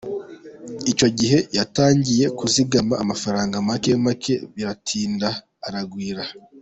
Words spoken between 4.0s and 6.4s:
make biratinda aragwira.